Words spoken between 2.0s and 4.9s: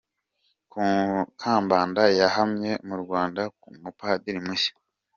yahamye mu Rwanda nk’umupadiri mushya.